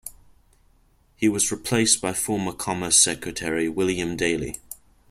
He 1.15 1.29
was 1.29 1.51
replaced 1.51 2.01
by 2.01 2.13
former 2.13 2.53
Commerce 2.53 2.97
Secretary 2.97 3.69
William 3.69 4.17
Daley. 4.17 4.57